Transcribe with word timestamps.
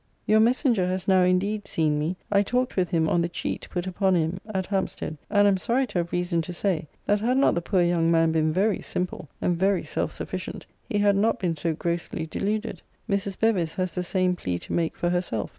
Your 0.25 0.39
messenger 0.39 0.87
has 0.87 1.07
now 1.07 1.21
indeed 1.21 1.67
seen 1.67 1.99
me. 1.99 2.17
I 2.31 2.41
talked 2.41 2.75
with 2.75 2.89
him 2.89 3.07
on 3.07 3.21
the 3.21 3.29
cheat 3.29 3.67
put 3.69 3.85
upon 3.85 4.15
him 4.15 4.39
at 4.47 4.65
Hampstead: 4.65 5.15
and 5.29 5.47
am 5.47 5.57
sorry 5.57 5.85
to 5.85 5.99
have 5.99 6.11
reason 6.11 6.41
to 6.41 6.51
say, 6.53 6.87
that 7.05 7.21
had 7.21 7.37
not 7.37 7.53
the 7.53 7.61
poor 7.61 7.83
young 7.83 8.09
man 8.09 8.31
been 8.31 8.51
very 8.51 8.81
simple, 8.81 9.29
and 9.43 9.55
very 9.55 9.83
self 9.83 10.11
sufficient, 10.11 10.65
he 10.89 10.97
had 10.97 11.15
not 11.15 11.37
been 11.37 11.55
so 11.55 11.75
grossly 11.75 12.25
deluded. 12.25 12.81
Mrs. 13.07 13.37
Bevis 13.37 13.75
has 13.75 13.93
the 13.93 14.01
same 14.01 14.35
plea 14.35 14.57
to 14.57 14.73
make 14.73 14.97
for 14.97 15.11
herself. 15.11 15.49